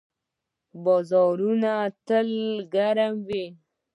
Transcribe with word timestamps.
بازارونه 0.83 1.71
یې 1.81 1.93
تل 2.07 2.29
ګرم 2.73 3.13
وي. 3.27 3.45